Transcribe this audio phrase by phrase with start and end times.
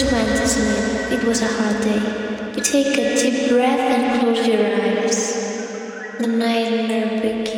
[0.00, 1.12] Went to sleep.
[1.12, 2.52] It was a hard day.
[2.56, 6.16] You take a deep breath and close your eyes.
[6.18, 7.49] The nightmare begins.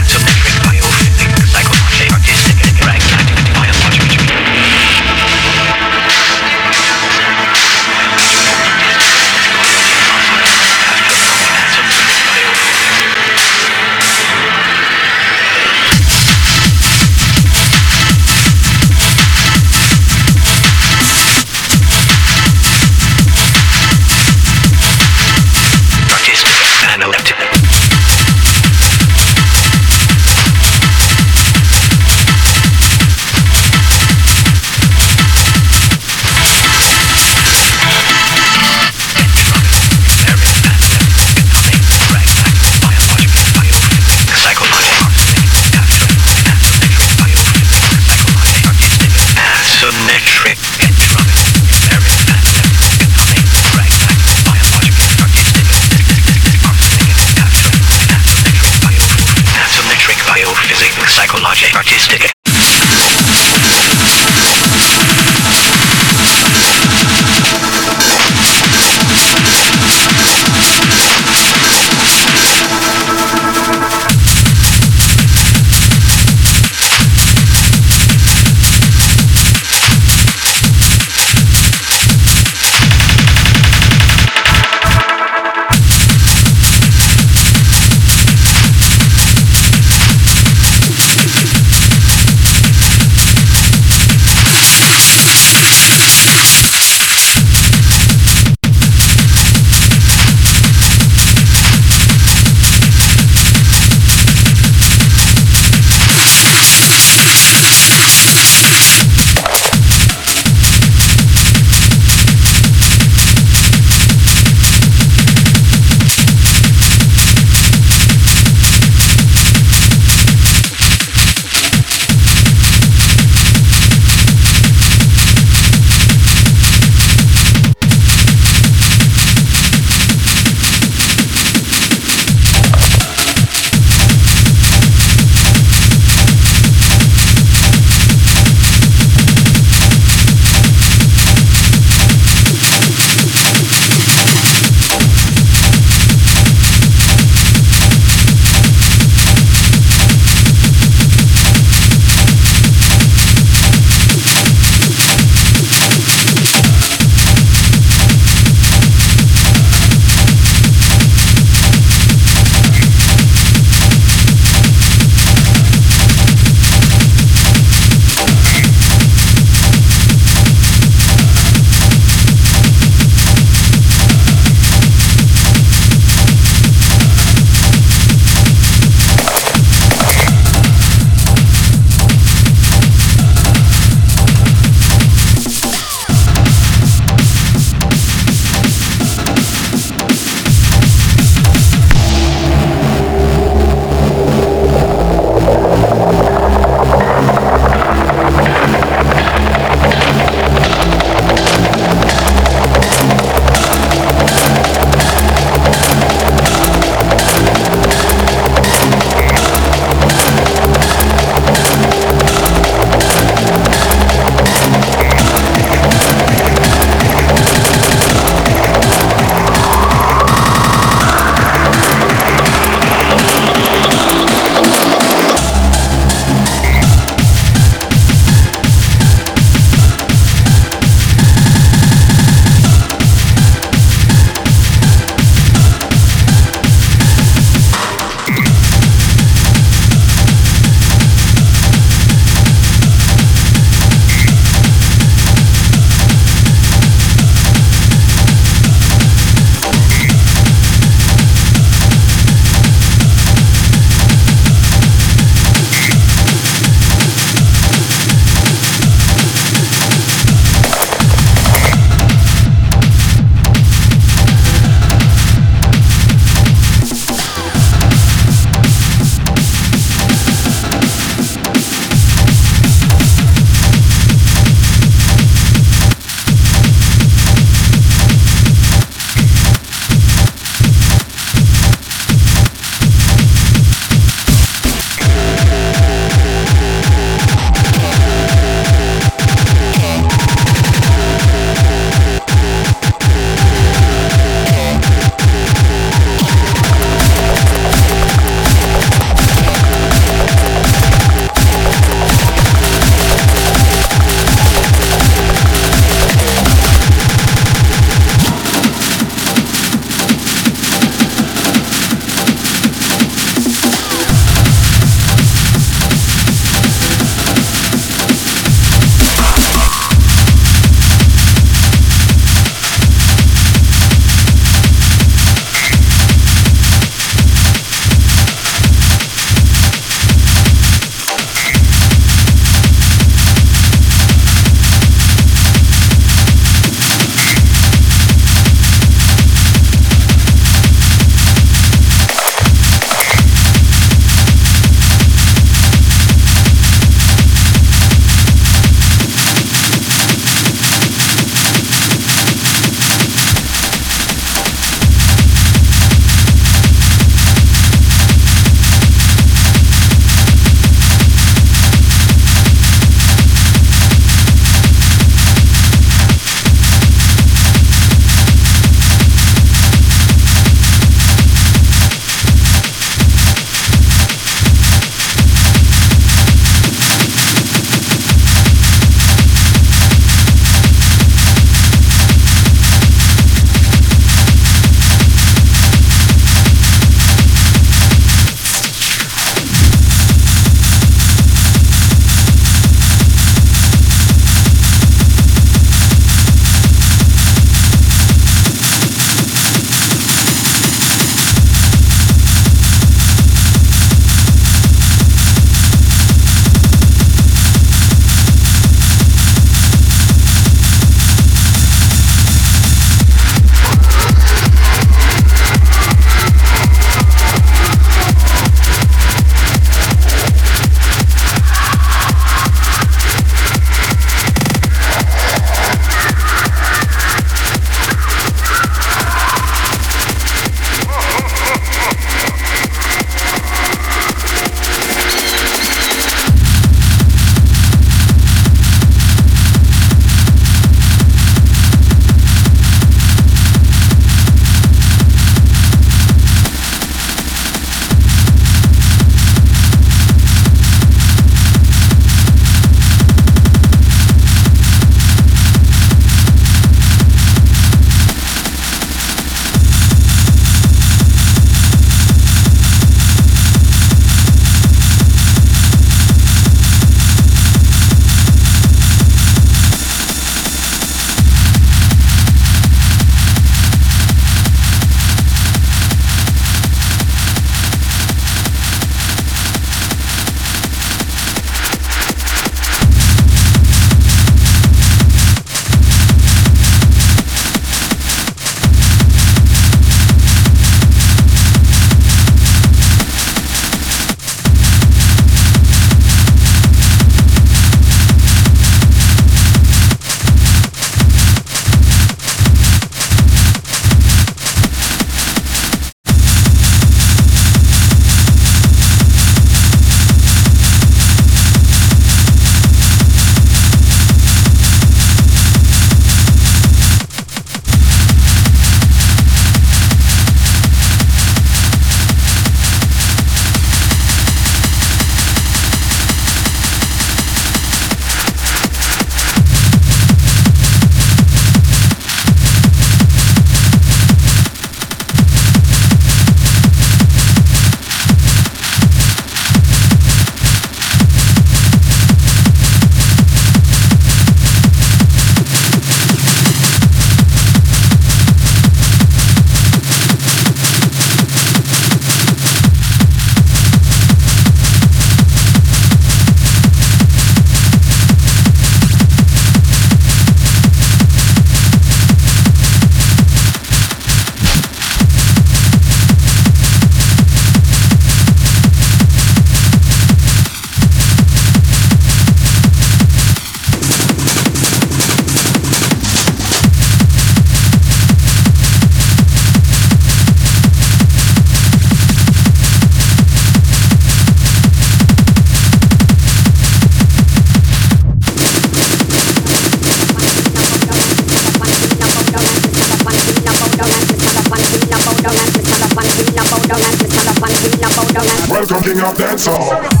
[598.83, 600.00] King of dancehall.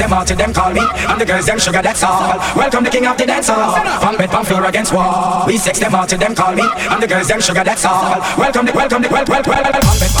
[0.00, 0.80] Them out to them call me.
[0.80, 2.38] And the girls, them sugar, that's all.
[2.56, 3.74] Welcome the king of the dance hall.
[4.00, 5.46] Pump bed, pump floor against wall.
[5.46, 6.64] We sex, them out to them call me.
[6.90, 8.18] And the girls, them sugar, that's all.
[8.38, 10.19] Welcome the, welcome the, well, well, well,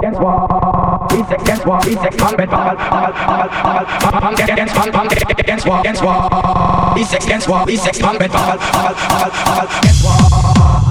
[0.00, 1.28] against wall, against wall.
[1.28, 5.80] Sex against we sex pump pump, pump, pump, pump, pump against pump, pump against wall,
[5.80, 6.96] against wall.
[7.04, 10.89] Sex against wall, we sex pump it, pump, pump, pump, pump against wall,